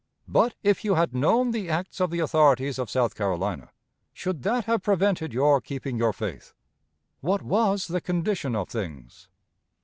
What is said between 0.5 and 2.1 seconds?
if you had known the acts of